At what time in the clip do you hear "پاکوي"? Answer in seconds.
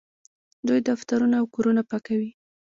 1.89-2.29